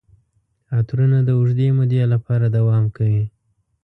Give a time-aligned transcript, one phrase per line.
[0.77, 3.23] عطرونه د اوږدې مودې لپاره دوام کوي.